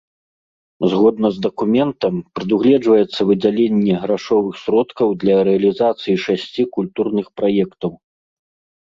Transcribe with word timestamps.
Згодна 0.91 1.27
з 1.35 1.41
дакументам, 1.45 2.13
прадугледжваецца 2.37 3.21
выдзяленне 3.31 3.93
грашовых 4.05 4.57
сродкаў 4.63 5.07
для 5.25 5.35
рэалізацыі 5.49 6.17
шасці 6.25 6.67
культурных 6.79 7.27
праектаў. 7.43 7.91